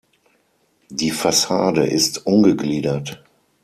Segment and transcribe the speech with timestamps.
[0.89, 3.23] Die Fassade ist ungegliedert.